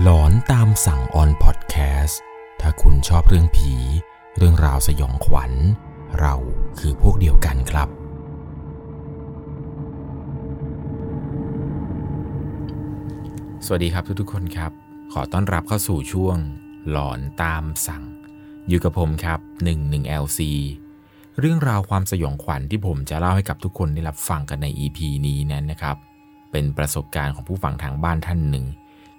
[0.00, 2.20] หลอนตามสั่งออนพอดแคสต์
[2.60, 3.74] ถ้าคุณชอบเรื่องผี
[4.36, 5.52] เรื่องราวสยองขวัญ
[6.20, 6.34] เรา
[6.78, 7.88] คือพวกเดียวกันครับ
[13.64, 14.72] สวัสดีครับทุกๆคนครับ
[15.12, 16.36] ขอต้อนรับเข้าสู่ช่วง
[16.90, 18.04] หลอนตามสั่ง
[18.68, 19.38] อยู่กับผมครับ
[19.80, 20.40] 11 LC
[21.38, 25.96] เรื่องราวความสยองขวัญที่ผมจะเล่าให้กับทุกคนได้รับฟังกันใน EP นี้นั้นนะครับ
[26.50, 28.66] เป็นประสบการณ์ของผู้ฟังทางบ้านท่านหนึ่ง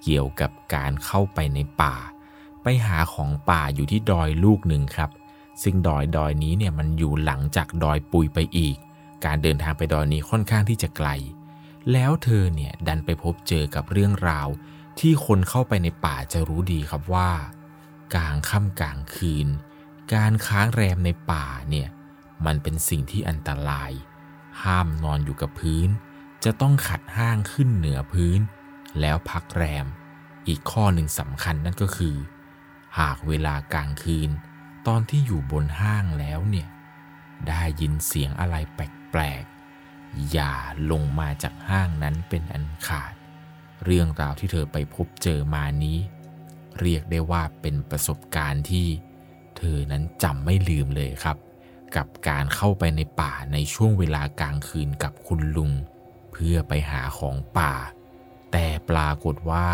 [0.03, 1.95] เกี่ยวกับการเข้าไปในป่า
[2.63, 5.11] ไปหาของป่าอยู่ที่ดอยลูกหนึ่งครับ
[5.63, 8.77] ซึ่งดอยดอยนี้เนี่ยมันอยู่หลังจากดอยปุยไปอีก
[9.25, 11.09] การเดินทางไปดอยนี้ค่อนข้างที่จะไกล
[11.91, 14.47] แล้วเธอเนี่ยดันไปพบเจอกับเรื่องราว
[14.99, 17.31] ที่คนเข้าไปในป่าจะรู้ดีครับว่า
[18.15, 19.47] กลางค่ำกลางคืน
[20.13, 21.87] การค้างแรมในป่าเนี่ย
[22.45, 23.91] มันเป็นสิ่งที่อันตราย
[24.63, 25.89] ห้ามนอนอยู่กับพื้น
[26.43, 28.39] จะต้องขัดห้างขึ้นเหนือพื้น
[28.99, 29.87] แล้วพักแรม
[30.47, 32.15] อีกข้อหนึ่งสำคัญนั่นก็คือ
[32.99, 34.29] หากเวลากลางคืน
[34.87, 36.67] ตอนที่อยู่บนห้างแล้วเนี่ย
[37.47, 40.53] ได้ยินเสียงอะไรแปลกๆ อย่า
[40.91, 43.13] ลงมาจากห้างนั้นเป็นอันขาด
[43.83, 45.97] เรื่องราวที่เธอไปพบเจอมานี้
[46.79, 48.87] เรียกได้ว่าเป็นประสบการณ์ที่
[49.57, 51.37] เธอนั้นจำไม่ลืมเลยครับ
[51.95, 55.71] กับการเข้าไปในป่าในช่วงเวลากลางคืนกับคุณลุง
[56.31, 57.73] เพื่อไปหาของป่า
[58.55, 59.67] แต่ปรากฏว่า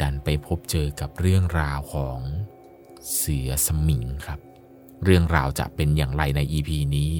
[0.00, 2.18] ดันไปพบเจอกับเรื่องราวของ
[3.14, 4.40] เสือสมิงครับ
[5.04, 7.10] เรื่องราวจะเป็นอย่างไรใน EP นี้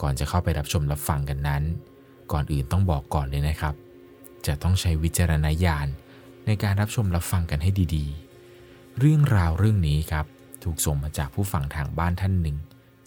[0.00, 1.62] ก่อนจะเข้าไปรับชมรับฟังกันนั้น
[2.32, 3.74] ก่อนอื่นต้องบอกก่อนเลยนะครับ
[4.46, 5.88] จะต้องใช้วิจารณญาณ
[6.46, 10.26] ในการรับชมรับฟังกันให้ดีๆ เรื่องราวเรื่องนี้ครับ
[10.64, 12.56] ถูกส่งมาจากผู้ฟังทางบ้านท่านหนึ่ง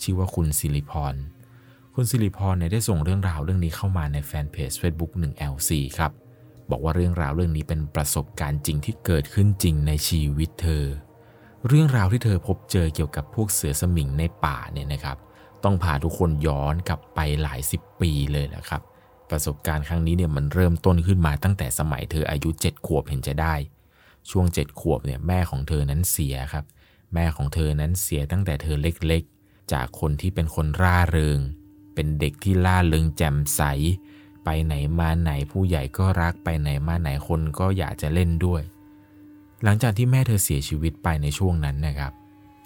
[0.02, 1.16] ชื่อว่าคุณสิริพร
[1.96, 6.12] คุณสิริพรเนี่ยได้ส่งเรื่องราวเรื่องนี้เข้ามาในแฟนเพจ Facebook 1 LC ครับ
[6.70, 10.86] บอกว่าเรื่องราวเรื่องนี้เป็นประสบการณ์จริงที่เกิดขึ้นจริงในชีวิตเธอ
[11.68, 15.18] เรื่องราวที่เธอพบเจอเกี่ยวกับพวกเสือสมิงในป่าเนี่ยนะครับ
[15.64, 18.82] ต้องพาทุกคนย้อนกลับไปหลายสิบปีเลยแหละครับ
[19.30, 23.56] ประสบการณ์ครั้งนี้เนี่ยมันเริ่มต้นขึ้นมาตั้งแต่สมัยเธออายุ 7 ขวบเห็นจะได้
[24.30, 26.66] ช่วง 7 ขวบเนี่ยแม่ของเธอนั้นเสียครับ
[27.14, 31.40] แม่ของเธอนั้นเสียตั้งแต่เธอเล็กๆ จากคนที่เป็นคนร่าเริง
[31.94, 33.62] เป็นเด็กที่ล่าเริงแจ่มใส
[34.50, 38.62] ไปไหนมาไหนผู้ใหญ่ก็รักไปไหนมาไหนคนก็อยากจะเล่นด้วย
[39.64, 42.14] หลังจากที่แม่เธอเสียชีวิตไปในช่วงนั้นนะครับ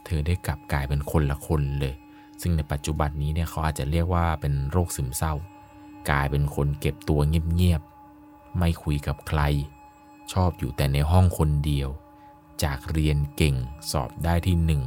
[0.06, 1.94] เธอได้กลับกลายเป็นคนละคนเลย
[2.42, 5.34] ซึ่งในปัจจุบันนี้เนี่ยเขาอาจจะเรียกว่าเป็นโรคซึมเศร้า
[6.10, 9.42] กลายเป็นคนเก็บตัวเงียบๆไม่คุยกับใคร
[10.34, 11.90] ชอบอยู่แต่ในห้องคนเดียว
[12.64, 13.56] จากเรียนเก่ง
[13.92, 14.84] สอบได้ที่หนึ่ง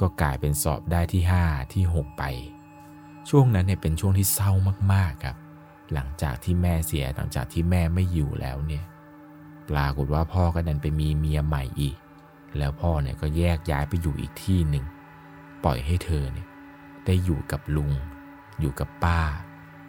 [0.00, 2.22] ก็กลายเป็นสอบได้ที่ 5 ที่ 6 ไป
[3.28, 4.52] ช่วงนั้นเนี่ยเป็นช่วงที่เศร้า
[4.92, 5.36] มากๆครับ
[5.94, 8.84] หลังจากที่แม่เสียหลังจากที่แม่ไม่อยู่แล้วเนี่ย
[9.70, 11.96] ปรากฏว่าพ่อก็ดันไปมีเมียใหม่อีก
[12.58, 14.84] แล้วพ่อเนี่ยก็แยกย้ายไปอยู่อีกที่หนึ่ง
[15.64, 16.46] ปล่อยให้เธอเนี่ย
[17.06, 17.90] ได้อยู่กับลุง
[18.60, 19.20] อยู่กับป้า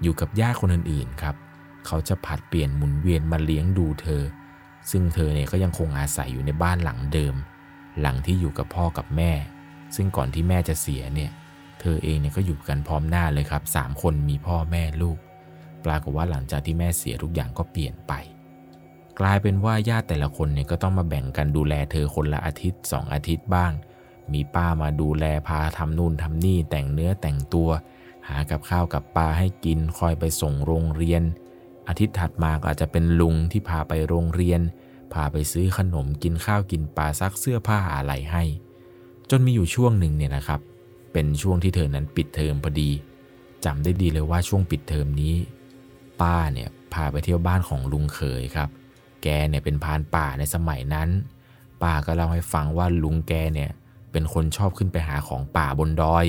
[0.03, 1.35] อยู่กับญาติคนอื่นๆครับ
[1.85, 4.23] เขาจะผัดเปลี่ยนหมุนเวียนมาเลี้ยงดูเธอ
[4.91, 7.35] ซึ่งเธอเนี่ยก็ยังคงอาศัยอยู่ในบ้านหลังเดิม
[8.01, 9.31] หลังที่อยู่กับพ่อกับแม่
[9.95, 11.31] ซึ่งก่อนที่แม่จะเสียเนี่ย
[11.81, 15.17] เธอเองเนี่ยก็อยู่กันพร้อมหน้าเลยครับสามคนมีพ่อแม่ลูก
[15.85, 18.13] ปรากฏว่าหลังจากที่แม่เสียทุกอย่างก็เปลี่ยนไป
[19.19, 23.71] กลายเป็นว่าญาติแต่ละคนเนี่ยก็ต้องมาแบ่งกันดูแลเธอคนละอาทิตย์สองอาทิตย์บ้าง
[24.33, 27.69] มีป้ามาดูแลพาทำนู่นทำนี่แต่งเนื้อแต่งตัว
[28.27, 31.23] หากับข้าวกับปลาให้กินคอยไปส่งโรงเรียน
[31.87, 34.61] อาทิตย์ถัดมาก็อาจจะเป็นลุงที่พาไปโรงเรียน
[35.13, 38.43] พาไปซื้อขนมกินข้าวกินปลาซักเสื้อผ้าอะไรให้
[39.29, 40.59] จนมีอยู่ช่วงหนึ่งเนี่ยนะครับ
[41.13, 42.91] เป็นช่วงที่เธอนั้นปิดเทอมพอดี
[43.65, 45.35] จำได้ดีเลยว่าช่วงปิดเทอมนี้
[46.21, 48.69] ป้าเนี่ยพาไปเที่ยวบ้านของลุงเขยครับ
[49.23, 51.09] แกเนี่ยเป็นพานป่าในสมัยนั้น
[51.81, 53.71] ป้าก็เล่าให้ฟังว่าลุงแกเนี่ย
[54.11, 56.25] เป็นคนชอบขึ้นไปหาของป่าบนดอย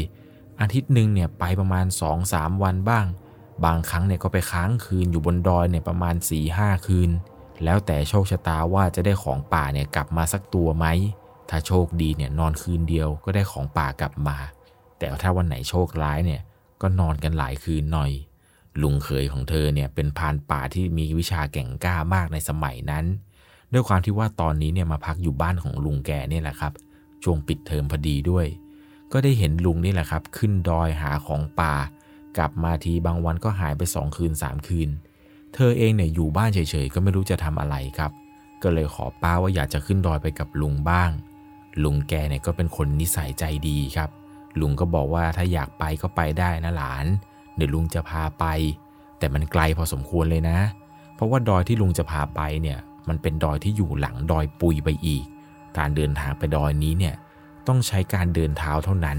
[0.60, 1.86] อาทิตย์หนึ่งเนี่ยไปประมาณ
[2.24, 3.04] 2-3 วันบ้าง
[3.64, 6.14] บางครั้งเนี่ยก็ไปค้างคืนอยู่บนดอยเนี่ยประมาณ
[6.50, 7.10] 4-5 คืน
[7.64, 10.86] แล้วแต่โชคชะตาว่าจะได้ของป่าเนี่ยกลับมาสักตัวไหม
[11.50, 14.36] ถ้าโชคดีเนี่ยนอนคืนเดียวก็ได้ของป่ากลับมา
[14.98, 16.40] แต่ถ้าวันไหนโชคร้ายเนี่ย
[16.82, 18.10] ก็นอนกันหลายคืนหน่อย
[18.82, 23.04] ลุงเขยของเธอเนี่ยเป็นพรานป่าที่มีวิชาแก่งกล้ามากในสมัยนั้น
[23.72, 26.72] ด้วยความที่ว่าตอนนี้เนี่ยมาพักอยู่บ้านของลุงแกเนี่ยแหละครับ
[27.22, 28.46] ช่วงปิดเทอมพอดีด้วย
[29.12, 31.74] ก็ได้เห็นลุงนี่แหละครับ ขึ้นดอยหาของป่า
[32.36, 34.88] กลับมาทีบางวันก็หายไปสองคืนสามคืน
[35.54, 38.10] เธอเองเนี่ยอยู่บ้านเฉยๆ ก็ไม่รู้จะทำอะไรครับ
[38.62, 41.10] ก็เลยขอป้าว่าอยากจะขึ้นดอยไปกับลุงบ้าง
[41.84, 44.10] ลุงแกเนี่ยก็เป็นคนนิสัยใจดีครับ
[44.60, 47.06] ลุงก็บอกว่าถ้าอยากไปก็ไปได้นะหลาน
[47.56, 48.44] เดี๋ยวลุงจะพาไป
[49.18, 50.58] แต่มันไกลพอสมควรเลยนะ
[51.14, 55.24] เพราะว่าดอยที่ลุงจะพาไปเนี่ยมันเป็นดอยที่อยู่หลังดอยปุยไปอีก
[55.78, 57.14] การเดินทางไปดอยนี้เนี่ย
[57.66, 59.18] ต้องใช้การเดินเท้าเท่านั้น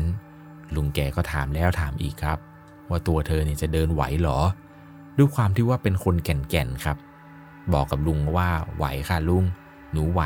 [0.76, 2.38] ลุงแกก็ถามแล้วถามอีกครับ
[2.90, 4.40] ว่าตัวเธอเนี่ยจะเดินไหวหรอ
[5.18, 6.98] ด้วยความที่ว่าเป็นคนแก่นๆครับ
[7.74, 9.44] บอกกับลุงว่าไหวค่ะลุง
[9.92, 10.22] หนูไหว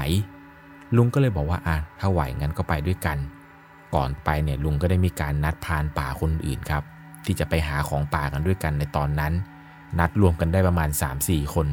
[0.95, 3.17] ลุงก็เลยบอกว่าอะถ้าไหวงั้นก็ไปด้วยกัน
[3.95, 6.83] ก่อนไปเนี่ยลุงก็ได้มีการนัดพานป่าคนอื่นครับ
[7.25, 9.33] ที่จะไปหาของป่ากันด้วยกันในตอนนั้น
[9.99, 10.89] นัดรวมกันได้ประมาณ
[11.21, 11.67] 3-4 คน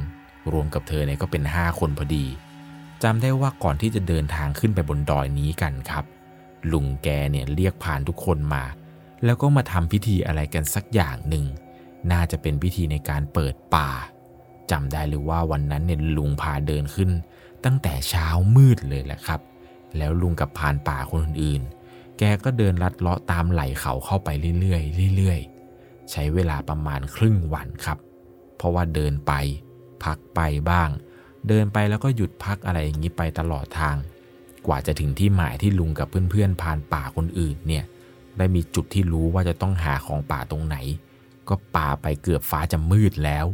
[0.52, 2.26] รวมกับเธอเนี่ยก็เป็น 5 คนพอดี
[3.02, 6.04] จำได้ว่าก่อนที่จะเดินทางขึ้นไปบนดอยนี้กันครับ
[6.72, 8.64] ลุงแกเนี่ยเรียกผ่านทุกคนมา
[9.24, 11.44] แล้วก็มาทำพิธีอะไรกันสักอย่างหนึ่ง
[12.12, 13.90] น่าจะเป็นพิธีในการเปิดป่า
[14.70, 17.10] จำได้เลยว่าวันนั้นเนี่ยลุงพาเดินขึ้น
[17.64, 19.40] ตั้งแต่เช้ามืดเลยแหละครับ
[19.98, 21.77] แล้วลุงกับพานป่าคนอื่นๆ
[22.18, 24.28] แกก็เดินลัดเลาะตามไหล่เขาเข้าไป
[24.60, 24.78] เรื่อ
[25.08, 27.98] ยๆเรื่อยๆ ใช้เวลาประมาณครึ่งวันครับ
[28.56, 29.32] เพราะว่าเดินไป
[30.04, 30.88] พักไปบ้าง
[31.48, 33.96] เดินไปแล้วก็หยุดพักอะไรอย่างนี้ไปตลอดทาง
[34.66, 37.84] กว่าจะถึงที่หมายที่ลุงกับเพื่อนๆพานป่าคนอื่นเนี่ย
[38.38, 40.76] ได้มีจุดที่รู้ว่าจะต้องหาของป่าตรงไหน
[41.48, 43.46] ก็ป่าไปเกือบฟ้าจะมืดแล้ว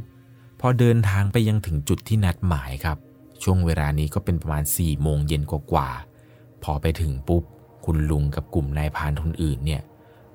[0.60, 2.98] พอเดินทางไปยังถึงจุดที่นัดหมายครับ
[3.42, 7.42] ช่วงเวลานี้ก็เป็นประมาณ4ี่โมงเย็นกว่าๆ พอไปถึงปุ๊บ
[7.84, 9.82] คุณลุงกับกลุ่มนายพานคนอื่นเนี่ย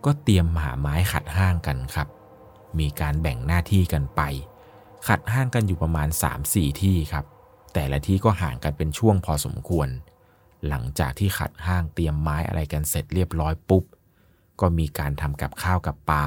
[0.06, 2.08] ก็เตรียมหาไม้ขัดห้างกันครับ
[2.80, 4.22] มีการแบ่งหน้าที่กันไป
[5.08, 6.08] ขัดห้างกันอยู่ประมาณ
[6.44, 7.26] 3-4 ที่ครับ
[7.74, 9.88] แต่ละที่ก็ห่างกันเป็นช่วงพอสมควร
[10.68, 13.84] หลังจากที่ขัดห้างเตรียมไม้อะไรกันเสร็จเรียบร้อยปุ๊บ
[14.62, 16.26] ก็มีการทำกับข้าวกับปลา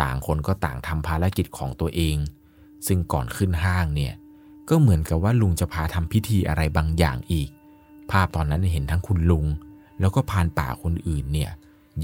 [0.00, 2.16] ต่างคนก็ต่างทำภารกิจของตัวเอง
[2.86, 4.14] ซึ่งก่อนขึ้นห้างเนี่ย
[4.68, 7.48] ก็เหมือนกับว่าลุงจะพาทำพิธีอะไรบางอย่างอีก
[8.10, 9.46] ภาพตอนนั้นเห็นทั้งคุณลุง
[10.02, 11.50] แล้วก็พานป่าคนอื่นเนี่ย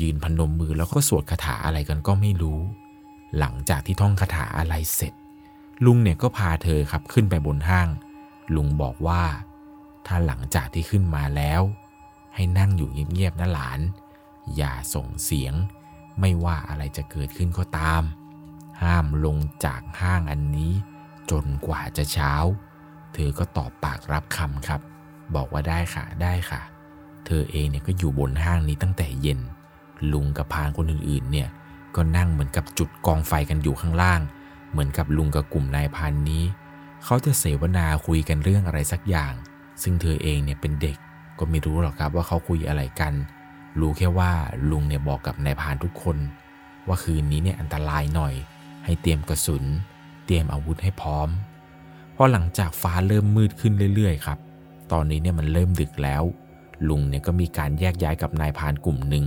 [0.00, 2.60] ยืนพนมมือแล้วก็สวดคาถาอะไรกันก็ไม่รู้
[3.38, 5.12] หลังจากที่ท่องคาถาอะไรเสร็จ
[5.84, 7.88] ลุงเนี่ยก็พาเธอครับขึ้นไปบนห้าง
[8.54, 9.22] ลุงบอกว่า
[10.06, 11.62] ถ้าหลังจากที่ขึ้นมาแล้ว
[12.34, 13.80] ให้นั่งอยู่เงียบๆนะหลาน
[14.56, 15.54] อย่าส่งเสียง
[16.20, 18.02] ไม่ว่าอะไรจะเกิดขึ้นก็ตาม
[18.82, 20.72] ห้ามลงจากห้างอันนี้
[21.30, 22.32] จนกว่าจะเช้า
[23.14, 24.80] เธอก็ตอบปากรับคำครับ
[25.34, 26.62] บอกว่าได้ค่ะได้ค่ะ
[27.26, 29.40] เธอเองเนี่ยก็อยู่บนห้างนี้ตั้งแต่เย็น
[30.12, 31.48] ลุงกับพานคนอื่นๆ เนี่ย
[31.96, 34.20] ก็นั่งเหมือนกับจุดกองไฟกันอยู่ข้างล่าง
[34.70, 36.44] เหมือนกับลุงกับกลุ่มนายพานนี้
[37.04, 39.32] เขาจะเสวนาคุยกันเรื่องอะไรสักอย่าง
[39.82, 40.96] ซึ่งเธอเองเนี่ยเป็นเด็ก
[41.38, 43.14] ก็ไม่รู้หรอกครับว่าเขาคุยอะไรกัน
[43.80, 44.32] รู้แค่ว่า
[44.70, 46.16] ลุงเนี่ยบอกกับนายพานทุกคน
[46.86, 48.34] ว่าคืนนี้เนี่ยอันตรายหน่อย
[48.84, 49.64] ให้เตรียมกระสุน
[50.26, 51.28] เตรียมอาวุธให้พร้อม
[52.16, 54.38] พอหลังจากฟ้าเริ่มมืดขึ้นเรื่อยๆ ครับ
[54.92, 56.22] ตอนนี้เนี่ยมันเริ่มดึกแล้ว
[56.88, 59.24] ลุงเนี่ยก็มีการแยกย้ายกับนายพานกลุ่มหนึ่ง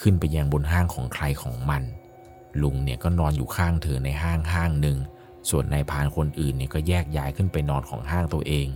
[0.00, 1.82] ขึ้นไปยังบนห้างของใครของมัน
[2.62, 4.98] ลุงเนี่ยก็นอนอยู่ข้างเธอในห้างห้างหนึ่ง
[5.50, 8.68] ส่วนนายพานคนอื่นเนี่ยก็แยกย้ายขึ้นไปนอนของห้างตัวเอง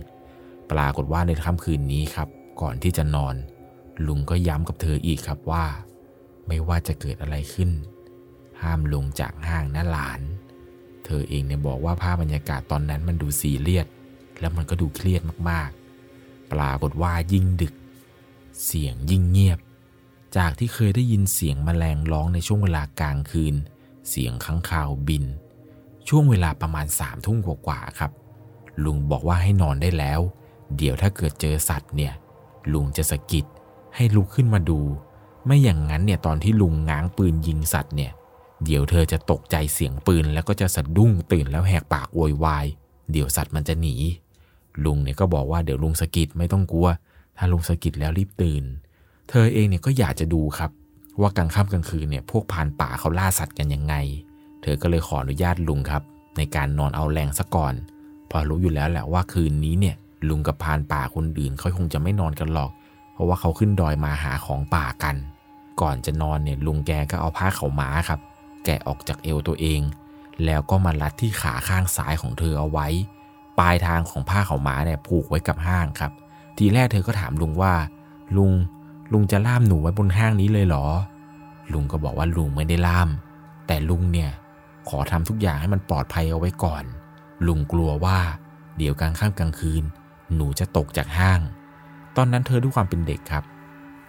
[0.71, 2.27] ปรากฏว่าในค่ำคืนนี้ครับ
[2.61, 3.35] ก่อนที่จะนอน
[4.07, 5.65] ลุงก็ย้ำกับเธออีกครับว่า
[6.47, 7.69] ไม่ว่าจะเกิดอะไรขึ้น
[8.61, 10.21] ห้ามลงจากห้างนะหลาน
[11.05, 13.87] เธอเองเนี่ยบอกว่าภาพบรรยากาศตอนนั้นมันดูซีเรียส
[14.39, 17.73] แล้วมันก็ดูเครียดมากๆ ปรากฏว่ายิ่งดึก
[18.63, 19.59] เสียงยิ่งเงียบ
[20.37, 23.55] จากที่เคยได้ยินเสียงแมลงร้องในช่วงเวลากลางคืน
[24.09, 25.25] เสียงค้างคาวบิน
[26.07, 28.11] ช่วงเวลาประมาณสามทุ่มกว่าๆครับ
[28.83, 30.19] ลุงบอกว่าให้นอนได้แล้ว
[30.77, 32.13] เดี๋ยวถ้าเกิดเจอสัตว์เนี่ย
[32.73, 33.45] ลุงจะสะกิด
[33.95, 34.79] ให้ลุกขึ้นมาดู
[35.45, 38.11] ไม่อย่างนั้นเนี่ยตอนที่ลุงง้างปืนยิงสัตว์เนี่ย
[38.65, 42.65] เดี๋ยวเธอจะตกใจเสียงปืนแล้วก็จะสะดุ้งตื่นแล้วแหกปากโวยวาย
[43.11, 43.95] เดี๋ยวสัตว์มันจะหนี
[44.85, 46.87] ลุงเนี่ยก็บอกว่าเดี๋ยวลุงสะกิดไม่ต้องกลัว
[47.37, 48.63] ถ้าลุงสะกิดแล้วรีบตื่น
[49.29, 50.71] เธอเองเนี่ยก็อยากจะดูครับ
[51.21, 53.95] ว่ากลางค่ำกลางคืนเนี่ยพวกพานป่าเขาล่าสัตว์กันยังไง
[54.61, 56.03] เธอก็เลยขออนุญาตลุงครับ
[56.37, 57.73] ในการนอนเอาแรงซะก่อน
[58.29, 59.95] พอรู้อยู่แล้วแหละว่าคืนนี้เนี่ย
[60.29, 62.71] ลุงกับพานป่าคนอื่นเขาคงจะไม่นอนกันหรอก
[63.13, 65.15] เพราะว่าเขาขึ้นดอยมาหาของป่ากัน
[65.81, 68.19] ก่อนจะนอนเนี่ยลุงแกก็เอาผ้าเขาม้าครับ
[68.65, 69.81] แกะออกจากเอวตัวเอง
[70.45, 72.87] แล้วก็มารัดที่ขาข้างซ้ายของเธอเอาไว้
[73.59, 76.11] ปลายทางของผ้าเขาม้าเนี่ยผูกไว้กับห้างครับ
[76.57, 77.73] ทีแรกเธอก็ถามลุงว่า
[78.37, 78.51] ลุง
[79.11, 80.85] ลุงจะล่ามหนูไว้บนห้างนี้เลยเหรอ
[81.73, 83.09] ลุงก็บอกว่าลุงไม่ได้ล่าม
[83.67, 84.31] แต่ลุงเนี่ย
[84.89, 86.83] ขอทำทุกอย่างให้มันปลอดภัยเอาไว้ก่อน
[87.47, 88.19] ลุงกลัวว่า
[88.77, 89.83] เดี๋ยวกลางค่ำกลางคืน
[90.35, 91.39] หนูจะตกจากห้าง
[92.15, 93.43] ตอนนั้นเธอด้วยความเป็นเด็กครับ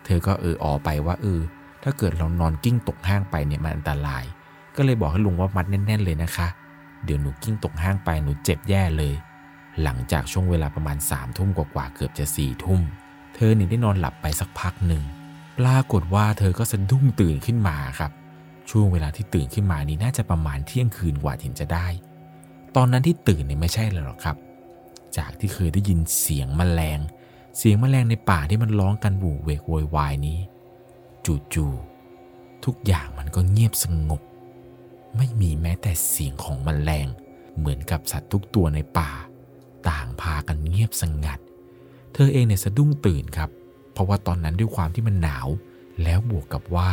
[0.05, 1.41] เธอก็เออออไปว่าเออ
[1.83, 4.25] ถ้าเกิดเรานอนกิ้งตกห้างไปเนี่ยมันอันตราย
[4.77, 6.49] ก็เลยบอกให้ลุงว่ามัดแน่น ๆ เลยนะคะ
[7.05, 9.15] เดี๋ยวหนูกิ้งตกห้างไปหนูเจ็บแย่เลย
[9.83, 12.81] หลังจากช่วงเวลาประมาณ3ามทุ่มกว่าๆเกือบจะ4ี่ทุ่ม
[13.35, 15.03] เธอเนี่ยได้นอนหลับไปสักพักหนึ่ง
[15.59, 18.13] ปรากฏว่าเธอก็สะดุ้งตื่นขึ้นมาครับ
[18.71, 21.87] ช่วงเวลาที่ตื่นขึ้นมานี่น่าจะประมาณเที่ยงคืนกว่าถึงจะได้
[22.77, 24.37] ตอนนั้นที่ตื่นเนี่ยไม่ใช่เลยหรอกครับ
[25.17, 27.01] จากที่เคยได้ยินเสียงแมลง
[27.59, 30.39] เสียงแมลงในป่าที่มันร้องกันบูเวกโวยวายนี้
[31.55, 34.23] จู่ๆทุกอย่างมันก็เงียบสงบ
[35.17, 37.07] ไม่มีแม้แต่เสียงของแมลง
[37.59, 39.11] เหมือนกับสัตว์ทุกตัวในป่า
[39.89, 41.39] ต่างพากันเงียบสงัด
[42.15, 43.51] เธอเองเนี่ยสะดุ้งตื่นครับ
[43.93, 45.49] เพราะว่าตอนนั้นด้วยความที่มันหนาว
[46.03, 46.93] แล้วบวกกับว่า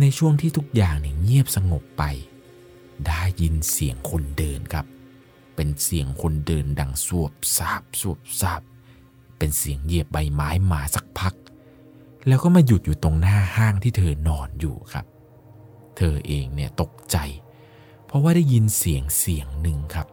[0.00, 2.02] ในช่วงที่ทุกอย่างเนี่ยเงียบสงบไป
[3.06, 4.86] ได้ยินเสียงคนเดินครับ
[5.54, 8.62] เป็นเสียงคนเดินดังสวบซาบสวบซาบ
[9.38, 11.34] เป็นเสียงเหยียบใบไม้มาสักพัก
[12.26, 15.06] แล้วก็มาหยุดอยู่ตรงหน้าห้างที่เธอนอนอยู่ครับ
[15.96, 17.16] เธอเองเนี่ยตกใจ
[18.06, 20.06] เพราะว่าได้ยินเสียงเสียงหนึ่งครับ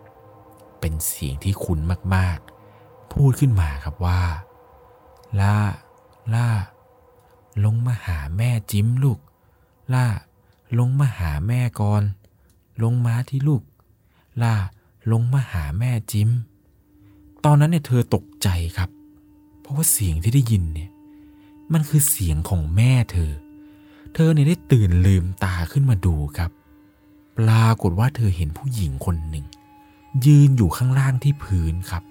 [0.79, 1.79] เป็นเสียงที่คุ้น
[2.15, 4.21] มากๆ พูดขึ้นมาครับว่า
[5.39, 5.55] ล่า
[6.33, 6.47] ล่า
[7.65, 9.19] ลงมาหาแม่จิ้มลูก
[9.93, 10.05] ล่า
[10.79, 12.03] ลงมาหาแม่ก่อน
[12.83, 13.63] ลงมาที่ลูก
[14.41, 14.55] ล่า
[15.11, 16.29] ลงมาหาแม่จิ้ม
[17.45, 18.89] ตอนนั้นเนี่ยเธอตกใจครับ
[19.59, 20.89] เพราะว่าเสียงที่ได้ยินเนี่ย
[21.73, 23.31] มันคือเสียงของแม่เธอ
[24.13, 26.51] เธอเนี่ยได้ตื่นลืมตาขึ้นมาดูครับ
[27.37, 29.45] ปรากฏว่าเธอเห็นผู้หญิงคนหนึ่ง
[30.25, 32.03] ยืนอยู่ข้างล่างที่พื้นครับ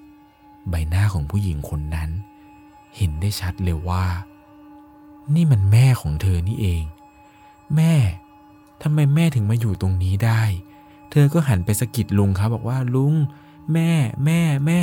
[0.68, 2.10] ใบหน้าของผู้หญิงคนนั้น
[2.96, 4.06] เห็นได้ชัดเลยว่า
[5.34, 6.84] นี่มันแม่ของเธอนี่เอง
[7.76, 7.94] แม่
[8.82, 10.42] ทำไมแม่ถึงมาอยู่ตรงนี้ได้
[11.10, 13.14] เธอก็หันไปสะกิดลุงครับ บอกว่าลุง
[13.72, 13.90] แม่
[14.24, 14.80] แม่ แม่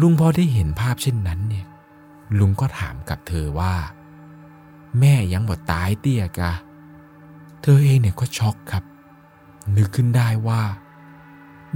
[0.00, 1.66] ลุงพอได้เห็นภาพเช่นนั้นเนี่ย
[2.38, 3.74] ลุงก็ถามกับเธอว่า
[5.00, 6.52] แม่ยังบ่ตายเตี้ยกะ
[7.62, 8.84] เธอเองเนี่ยก็ช็อกครับ
[9.76, 10.62] นึกขึ้นได้ว่า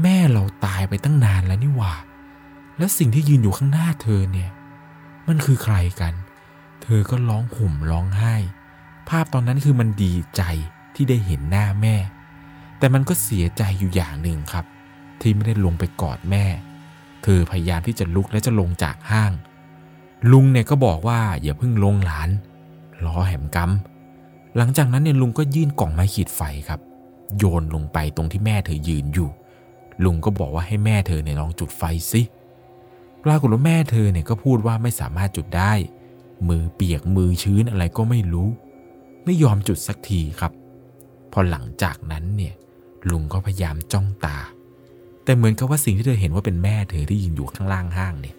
[0.03, 1.95] แม่เราตายไปตั้งนานแล้วนี่หว่า
[2.79, 4.51] แล้วสิ่งที่ยืนอยู่ข้างหน้าเธอเนี่ย
[5.29, 6.15] มันคือใครกัน
[6.83, 8.35] เธอก็ร้องห่มร้องไห้
[9.09, 10.43] ภาพตอนนั้นคือมันดีใจ
[10.95, 11.97] ที่ได้เห็นหน้าแม่
[12.79, 14.65] แต่มันก็เสียใจอยู่อย่างหนึ่งครับ
[15.21, 16.45] ที่ไม่ได้ลงไปกอดแม่
[17.23, 19.33] เธอพยายามที่จะลุกและจะลงจากห้าง
[20.33, 22.29] ลุงเนี่ยก็บอกว่าอย่าเพิ่งลงหลาน
[23.05, 26.81] รอแหมกำหลังจากนั้นเนี่ยลุงก็ยื่นกล่องไม้ขีดไฟครับ
[27.39, 29.29] โยนลงไปตรงที่แม่เธอยืนอยู่
[30.05, 32.23] ลุงก็บอกว่าให้แม่เธอเนี่ยลองจุดไฟสิ
[33.25, 35.73] ปรากฏว่าแม่เธอเนี่ยก็พูดว่าไม่สามารถจุดได้
[36.49, 38.49] มือเปียกมือชื้นอะไรก็ไม่รู้
[39.25, 40.53] ไม่ยอมจุดสักทีครับ
[41.33, 42.55] พอหลังจากนั้นเนี่ย
[43.11, 44.39] ลุงก็พยายามจ้องตา
[45.25, 48.37] แต่เหมือนกับว่าสิ่งที่เธอเห็นว่าเป็นแม่เธอที่ยืนอยู่ข้างล่างห้างเนี่ย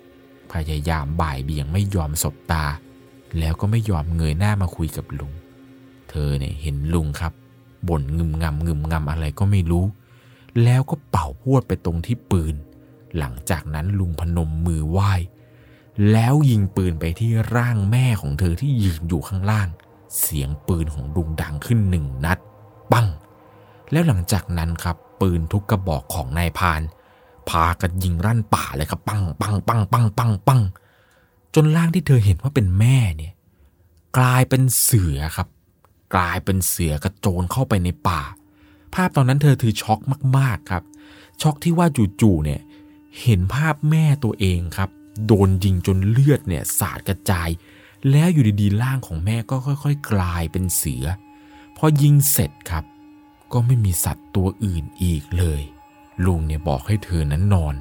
[0.53, 2.65] พยายามบ่ายเบี่ยงไม่ยอมสบตา
[3.39, 5.33] แล้วก็ไม่ยอมเงยหน้ามาคุยกับลุง
[6.09, 7.33] เธอเนี่ยเห็นลุงครับ
[7.87, 9.85] บ่นงึมงำงึมงำอะไรก็ไม่รู้
[10.63, 12.55] แล้วก็เป่าพวดไปตรงที่ปืน
[13.17, 15.13] หลังจากนั้นลุงพนมมือไหว้
[16.11, 19.67] แล้วยิงปืนไปที่ร่างแม่ของเธอที่ยืนอยู่ข้างล่าง
[20.19, 22.39] เสียงปืนของลุงดังขึ้นหนึ่งนัด
[22.91, 23.07] ปัง
[23.91, 26.81] แล้วหลังจากนั้นครับปืนทุกกระบอกของนายพาน
[27.49, 30.61] พากันยิงรั่นป่าเลยครับปังปังปังปังปังปัง
[31.55, 33.33] จนร่างที่เธอเห็นว่าเป็นแม่เนี่ย
[34.17, 35.47] กลายเป็นเสือครับ
[36.15, 38.21] กลายเป็นเสือกระโจนเข้าไปในป่า
[38.93, 39.99] ภาพตอนนั้นเธอถือช็อก
[40.37, 40.83] มากๆครับ
[41.41, 41.87] ช็อกที่ว่า
[42.21, 42.61] จู่ๆเนี่ย
[43.21, 44.89] เห็นภาพแม่ตัวเองครับ
[45.25, 47.49] โดนยิงจนเลือดเนี่ยสาดกระจาย
[48.11, 51.05] แล้วอยู่ดีๆร่างของแม่ก็ค่อย ๆ กลายเป็นเสือ
[51.77, 52.83] พอยิงเสร็จครับ
[53.53, 55.61] ก็ไม่มีสัตว์ตัวอื่นอีกเลย
[56.25, 57.75] ลุงเนี่ยบอกให้เธอนั้นนอน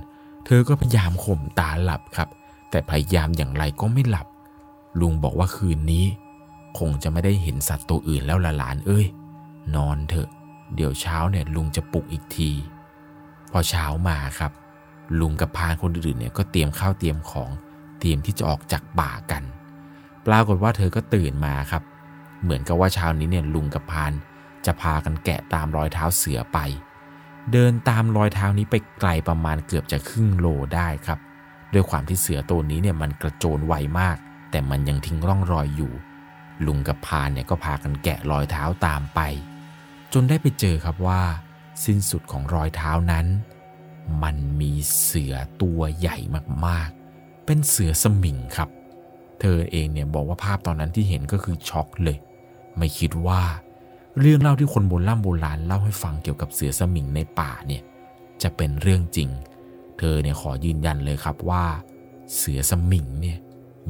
[0.46, 2.28] เธอก็พยายามข่มตาหลับครับ
[2.70, 4.26] แต่พยายามอย่างไรก็ไม่หลับ
[5.00, 6.04] ลุงบอกว่าคืนนี้
[6.78, 9.06] คงจะไม่ได้เห็นสัตว์ตัวอื่นแล้วละหลานเอ้ย
[9.76, 10.28] นอนเถอะ
[10.74, 12.50] เดี๋ยวเช้าเนี่ยลุงจะปลุกอีกที
[13.52, 14.52] พอเช้ามาครับ
[15.20, 17.50] ลุงกับพานคนอื่นเนี่ยก็เตรียมข้าวเตรียมของ
[18.00, 19.42] เตรียมที่จะออกจากป่ากัน
[20.26, 21.82] ปรากฏว่าเธอก็ตื่นมาครับ
[22.42, 24.12] เหมือนกับว่าเช้านี้เนี่ยลุงกับพาน
[24.66, 26.58] จะพากันแกะตามรอยเท้าเสือไป
[27.52, 31.18] เดินตามรอยเท้านี้ไปไกลประมาณเกือบจะครึ่งโลได้ครับ
[31.74, 34.16] ด้วยความที่เสือตัวนี้เนี่ยมันกระโจนไวมาก
[34.50, 35.92] แต่มันยังทิ้งร่องรอยอยู่
[36.66, 39.20] ลุงกับพานเนี่ยก็พากันแกะรอยเท้าตามไป
[40.12, 41.22] จนได้ไปเจอครับว่า
[41.84, 43.26] สิ้นสุดของรอยเท้านั้น
[44.22, 46.16] มันมีเสือตัวใหญ่
[46.66, 48.68] มากๆ เป็นเสือสมิงครับ
[49.40, 52.18] เธอเองเนี่ยบอกว่าภาพตอนนั้นที่เห็นก็คือช็อกเลย
[52.76, 53.42] ไม่คิดว่า
[54.20, 57.82] เรื่องเล่าที่คนโบราณโบราณเล่าให้ฟังเกี่ยวกับเสือสมิงในป่าเนี่ย
[58.42, 59.28] จะเป็นเรื่องจริง
[59.98, 61.64] เธอเนี่ยขอยืนยันเลยครับว่า
[62.34, 63.38] เสือสมิงเนี่ย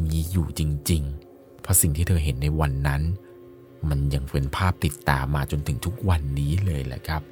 [0.09, 3.03] มีอยู่จริงๆ เพราะสิ่งที่เธอเห็นในวันนั้น
[3.89, 7.23] มันยังเป็นภาพติดตามมาจนถึงทุกวันนี้เลยแหละครับ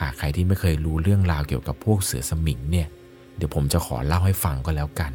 [0.00, 2.88] หากใครที่ไม่เคยรู้เรื่องราวเกี่ยวกับพวกเสือสมิงเนี่ย
[3.36, 5.12] เดี๋ยวผมจะขอเล่าให้ฟังก็แล้วกัน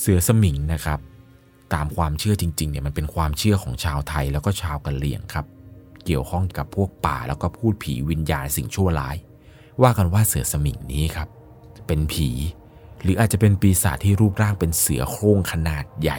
[0.00, 0.98] เสือสมิงนะครับ
[1.74, 5.46] ตามความเชื่อจริงๆเนี่ยมันเป็นความเชื่อของชาวไทยแล้วก็ชาวกะเหรี่ยงครับ
[6.04, 9.16] เกี่ยวข้องกับพวกป่าแล้วก็พูดผีวิญญาณสิ่งชั่วร้าย
[9.82, 11.28] ว่ากันว่าเสือสมิงนี้ครับ
[11.86, 12.30] เป็นผี
[13.02, 16.18] หรืออาจจะเป็นปีศาจที่รูปร่างเป็นเสือโคร่งขนาดใหญ่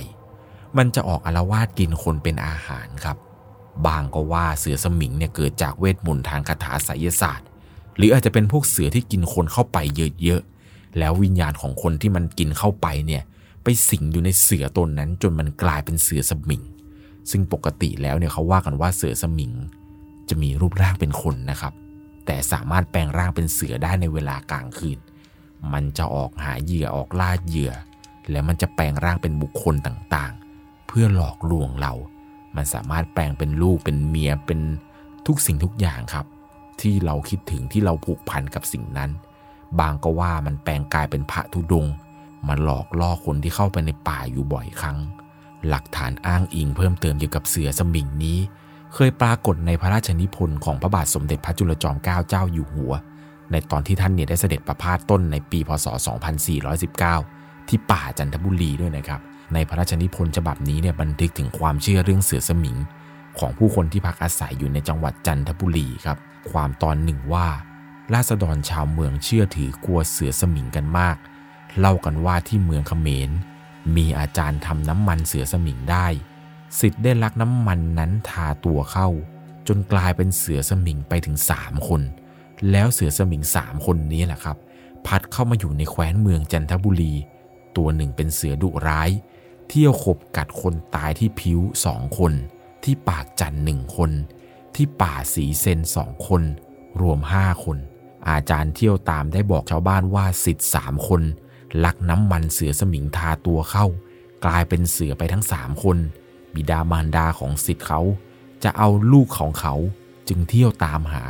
[0.78, 3.18] มันจะออกอารวาสกินคนเป็นอาหารครับ
[3.86, 7.48] บางก็ว่าเสือสมิงเนี่ยเกิดจากเวทมนต์ทางคาถาไสยศาสตร์
[7.98, 9.78] หรืออาจจะเป็นพวกเสือที่กินคนเข้าไป
[10.24, 13.24] เยอะๆ แล้ววิญญาณของคนที่มันกินเข้าไปเนี่ย
[13.64, 16.62] ไปสิงอยู่ในเสือตนนั้นจนมันกลายเป็นเสือสมิง
[17.32, 19.52] ซึ่งปกติแล้วเนี่ยเขาว่ากันว่าเสือสมิง
[20.30, 21.74] จะมีรูปร่างเป็นคนนะครับ
[22.26, 25.00] แต่สามารถแปลงร่างเป็นเสือได้ในเวลากลางคืน
[25.74, 27.72] มันจะออกหาเหยื่อออกล่าเหยื่อ
[28.32, 31.94] และมันจะแปลงร่างเป็นบุคคลต่างๆ เพื่อหลอกลวงเรา
[32.56, 34.60] มันสามารถแปลงเป็นลูกเป็นเมียเป็น
[35.28, 36.26] ทุกสิ่งทุกอย่างครับ
[36.82, 39.10] ที่เราคิดถึงที่เราผูกพันกับสิ่งนั้น
[39.80, 41.94] บางก็ว่ามันแปลงกายเป็นพระธุดงค์
[42.48, 44.98] มาหลอกล่อคนที่เข้าไปในป่าอยู่บ่อยครั้ง
[45.68, 48.38] หลักฐานอ้างอิงเพิ่มเติมเกี่ยวกับเสือสมิงนี้
[48.94, 52.94] เคยปรากฏในพระราชนิพนธ์ของพระบาทสมเด็จพระจุลจอมเกล้าเจ้าอยู่หัว
[53.52, 55.88] ในตอนที่ท่านเนี่ยได้เสด็จประพาสต้นในปีพศ
[56.58, 59.22] 2419 ที่ป่าจันทบุรีด้วยนะครับ
[59.54, 62.78] ในพระราชนิพนธ์ฉบับนี้เนี่ยบันทึกถึงความเชื่อเรื่องเสือสมิง
[63.40, 66.18] ของผู้คนที่พักอาศัยอยู่ในจังหวัดจันทบุรีครับ
[66.52, 67.48] ความตอนหนึ่งว่า
[68.14, 71.18] ราษฎรชาวเมืองเชื่อถือกลัวเสือสมิงกันมาก
[71.80, 73.30] เล่ากันว่าที่เมืองเขมร
[73.96, 76.08] มีอาจารย์ทำน้ำมันเสือสมิงได้
[76.80, 79.10] สิทธิ์ได้ลักน้ำมันนั้นทาตัวเข้า
[79.68, 82.02] จนกลายเป็นเสือสมิงไปถึงสามคน
[82.72, 84.58] แล้วเสือสมิงสามคนนี้แหละครับ
[85.06, 87.14] พัดเข้ามาอยู่ในแคว้นเมืองจันทบุรี
[87.78, 89.10] ตัวหนึ่งเป็นเสือดุร้าย
[89.70, 92.34] เที่ยวขบกัดคนตายที่ผิวสองคน
[92.84, 94.12] ที่ปากจันหนึ่งคน
[94.76, 96.44] ที่ป่าสีเซนสองคน
[97.02, 97.78] รวมห้าคน
[98.30, 101.22] อาจารย์เที่ยวตามได้บอกชาวบ้านว่าสิทธิ์สามคน
[101.84, 103.86] ลักน้ำมันเสือสมิงทาตัวเข้า
[104.46, 105.98] กลายเป็นเสือไปทั้งสามคน
[106.54, 108.02] บิดามารดาของสิทธิ์เขา
[108.64, 109.76] จะเอาลูกของเขา
[110.28, 111.24] จึงเที่ยวตามหา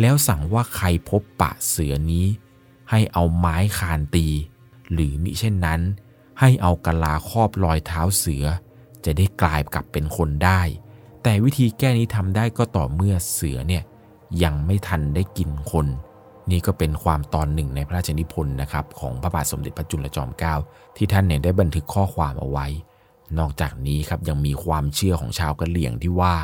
[0.00, 2.26] แล้วสั่งว่าใครพบปะเสือนี้
[2.90, 4.26] ให้เอาไม้คานตี
[4.92, 5.80] หรือมิเช่นนั้น
[6.40, 8.44] ให้เอากะลาครอบรอยเท้าเสือ
[9.04, 10.60] จะได้กลายกลับเป็นคนได้
[11.22, 13.82] แต่วิธีแก้นี้ทำได้ก็ต่อเมื่อเสือเนี่ย
[14.42, 15.86] ยังไม่ทันได้กินคน
[16.50, 20.54] นี่ก็เป็นความตอนหนึ่งในพระราชนิพนธ์นะครับของพระบาทสมเด็จพระจุลจอมเกล้า
[20.96, 22.66] ที่ท่านเนี่ยได้บันทึกข้อความเอาไว้
[23.38, 26.34] นอกจากนี้ครับยังมีความเชื่อของชาวกะเหรี่ยงที่ว่า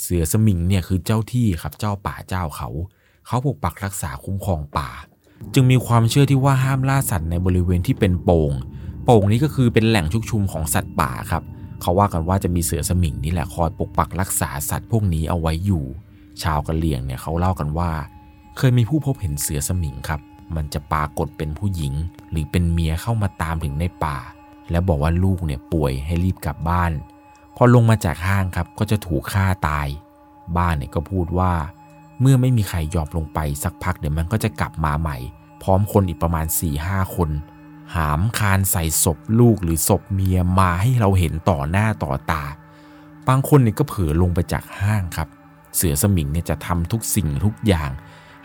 [0.00, 2.68] เสือสมิงเนี่ยคือเจ้าที่ครับเจ้าป่าเจ้าเขา
[3.26, 4.90] เขาปกปักรักษาคุ้มครองป่า
[5.54, 8.52] จึงมีความเชื่อที่ว่าห้ามล่าสัตว์ในบริเวณที่เป็นโป่ง
[9.04, 11.42] โป่งนี้ก็คือเป็นแหล่งชุกชุมของสัตว์ป่าครับ
[11.80, 15.84] เขาว่ากันว่าจะมีเสือสมิงนี่แหละคอยปกปักรักษาสัตว์พวกนี้เอาไว้อยู่
[16.42, 17.90] ชาวกะเหรี่ยงเนี่ยเขาเล่ากันว่า
[18.56, 20.20] เคยมีผู้พบเห็นเสือสมิงครับ
[20.56, 21.92] มันจะปรากฏเป็นผู้หญิง
[22.30, 24.18] หรือเป็นเมียเข้ามาตามถึงในป่า
[24.70, 26.92] แล้วบอกว่าลูกเนี่ยป่วยให้รีบกลับบ้าน
[27.56, 29.88] พอลงมาจากห้างครับก็จะถูกฆ่าตาย
[30.56, 31.52] บ้านเนี่ยก็พูดว่า
[32.20, 35.16] เมื่อไม่มีใครยอมลงไปสักพักเดี๋ยวมันก็จะกลับมาใหม่
[35.62, 37.30] พร้อมคนอีกประมาณ4ี่ห้าคน
[37.94, 42.44] หามคานใส่ศพลูกหรือศพเมียมาให้เราเห็นต่อหน้าต่อตา
[43.28, 45.28] บางคนเนี่ยก็เผลอลงไปจากห้างครับ
[45.76, 47.90] เสือสมิงเนี่ยจะทำทุกสิ่งทุกอย่าง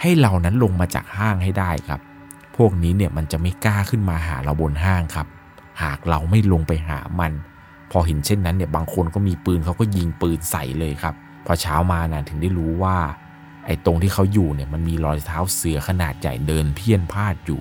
[0.01, 1.99] ให้เรานั้นลงมาจากห้างให้ได้ครับ
[2.55, 5.27] พวกนี้เนี่ยมันจะไม่กล้าขึ้นมาหาเราบนห้างครับ
[5.83, 7.33] หากเราไม่ลงไปหามัน
[7.91, 12.97] พอเห็นเช่นนั้นเนี่ยบางคนก็มีปืนเขาก็ยิงปืนใส่เลยครับ พอเช้ามานะถึงได้รู้ว่า
[13.65, 17.60] ไอ้ตรงที่เขาอยู่เนี่ยมันมีรอยเท้าเสือขนาดใหญ่เดินเพี้ยนพาดอยู่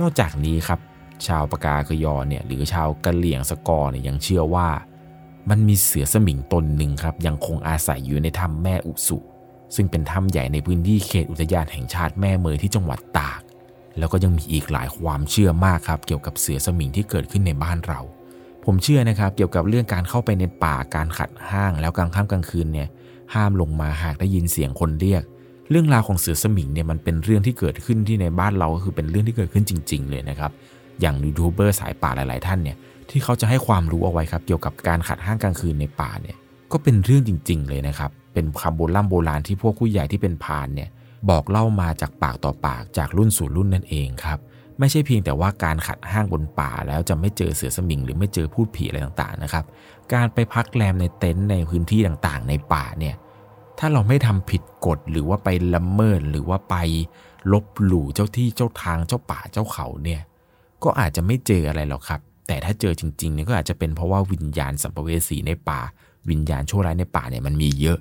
[0.00, 0.80] นอกจากนี้ครับ
[1.26, 4.68] ชาวปากากยอเนี่ยหรือชาวกะเหลี่ยงสกอเนี่ยยังเชื่อว่า
[5.50, 9.18] มันมีเสือสมิงตนหนึ่งครับ ยังคงอาศัยอยู่ในถ้ำแม่อุสุ
[9.74, 13.40] ซึ่งเป็นถ้ำใหญ่ในพื้นที่เขตอุทยานแห่งชาติแม่เมยที่จังหวัดตาก
[13.98, 18.00] แล้วก็ยังมีอีกหลายความเชื่อมากครับ เกี่ยวกับเสือสมิงที่เกิดขึ้นในบ้านเรา
[18.64, 22.88] ผมเชื่อนะครับ เกี่ยวกับเรื่องการเข้าไปในป่าการขัดห้าง แล้วกลางค่ำกลางคืนเนี่ย
[23.34, 25.22] ห้ามลงมาหากได้ยินเสียงคนเรียก
[25.70, 30.50] เรื่องราวของเสือสมิงเนี่ยมันเป็นเรื่องที่เกิดขึ้นที่ในบ้านเราก็คือเป็นเรื่องที่เกิดขึ้นจริง ๆ เลยนะครับ
[31.00, 32.76] อย่างยูทูบเบอร์สายป่าหลาย ๆ ท่านเนี่ย
[33.10, 36.36] ที่เขาจะให้ความรู้เอาไว้ครับ เกี่ยวกับการขัดห้างกลางคืนในป่าเนี่ย
[36.72, 40.88] ก็เป็นเรื่องจริง ๆ เลยนะครับ เป็นคำโบราณโบราณที่พวกผู้ใหญ่ที่เป็นพานเนี่ย
[41.30, 44.38] บอกเล่ามาจากปากต่อปากจากรุ่นสู่รุ่นนั่นเองครับ
[44.78, 49.64] ไม่ใช่เพียงแต่ว่าการขัดห้างบนป่าแล้วจะไม่เจอเสือสมิง หรือไม่เจอพูดผีอะไรต่างๆนะครับ
[50.12, 53.14] การไปพักแรมในเต็นท์ในพื้นที่ต่างๆ ในป่าเนี่ย
[53.78, 56.76] ถ้าเราไม่ทำผิดกฎหรือว่าไปละเมิดหรือว่าไป
[57.52, 60.20] ลบหลู่เจ้าที่เจ้าทางเจ้าป่าเจ้าเขาเนี่ย
[60.86, 65.80] ก็อาจจะไม่เจออะไรหรอกครับ แต่ถ้าเจอจริงๆเนี่ยก็อาจจะเป็นเพราะว่าวิญญาณสัมภเวสีในป่า
[66.30, 67.98] วิญญาณชั่วร้ายในป่าเนี่ยมันมีเยอะ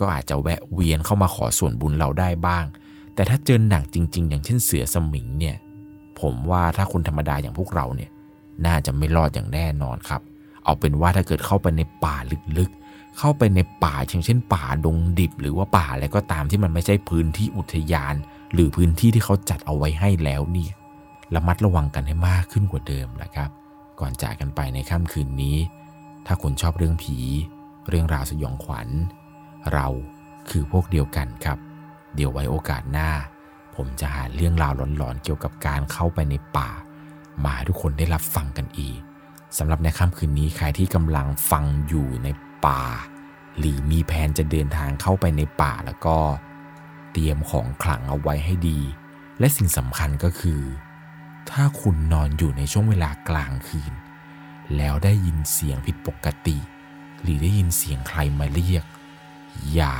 [0.00, 2.64] ก็อาจจะแวะเวียนเข้ามาขอส่วนบุญเราได้บ้าง
[3.14, 5.56] แต่ถ้าเจอหนักจริง ๆ อย่างเช่นเสือสมิงเนี่ย
[6.20, 8.10] ผมว่าถ้าคนธรรมดาอย่างพวกเราเนี่ย
[8.66, 10.20] น่าจะไม่รอดอย่างแน่นอนครับ
[10.64, 12.16] เอาเป็นว่าถ้าเกิดเข้าไปในป่า
[12.58, 18.14] ลึกๆ เข้าไปในป่าอย่างเช่น ป่าดงดิบ หรือว่าป่าอะไรก็ตามที่มันไม่ใช่พื้นที่อุทยาน
[18.52, 20.72] หรือพื้นที่ที่เขาจัดเอาไว้ให้แล้วเนี่ย
[21.34, 23.50] ระมัดระวังกันให้มากขึ้นกว่าเดิมนะครับ
[24.00, 25.56] ก่อนจากกันไปในค่ำคืนนี้
[26.26, 27.18] ถ้าคุณชอบเรื่องผี
[27.88, 28.88] เรื่องราวสยองขวัญ
[29.72, 29.86] เรา
[30.50, 31.58] คือพวกเดียวกันครับ
[32.14, 33.10] เดี๋ยวไว้โอกาสหน้า
[33.76, 36.70] ผมจะหาเรื่องราวหลอนๆเกี่ยวกับการเข้าไปในป่า
[37.44, 38.98] มาให้ทุกคนได้รับฟังกันอีก
[39.58, 42.28] สำหรับในค่ำคืนนี้ใครที่กำลังฟังอยู่ใน
[42.66, 42.82] ป่า
[43.58, 46.16] หรือมีแผนจะเดินทางเข้าไปในป่าแล้วก็
[47.12, 48.80] เตรียมของขลังเอาไว้ให้ดี
[49.38, 50.60] และสิ่งสำคัญก็คือ
[51.50, 53.92] ถ้าคุณนอนอยู่ในช่วงเวลากลางคืน
[54.76, 56.58] แล้วได้ยินเสียงผิดปกติ
[57.22, 58.84] หรือได้ยินเสียงใครมาเรียก
[59.74, 59.96] อย่า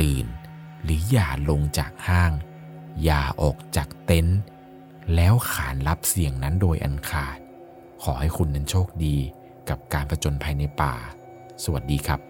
[0.00, 0.26] ตื่น
[0.82, 2.32] หรืออย่าลงจากห้าง
[3.04, 4.40] อย่าออกจากเต็นท์
[5.14, 7.38] แล้วขานรับเสียงนั้นโดยอันขาด
[8.02, 9.16] ขอให้คุณนั้นโชคดี
[9.68, 10.94] กับการประจนภัยในป่า
[11.64, 12.20] สวัสดีครับ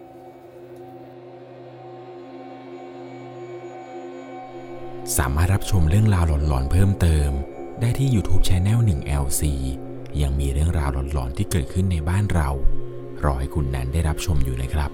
[5.16, 7.31] สามารถรับชมเรื่องราวหลอนๆเพิ่มเติม
[7.81, 9.43] ได้ที่ YouTube Channel 1 LC
[10.23, 12.49] ยังมีเรื่องราวหลอนๆที่เกิดขึ้นในบ้านเรา
[13.25, 14.91] รอให้คุณนั้นได้รับชมอยู่นะครับ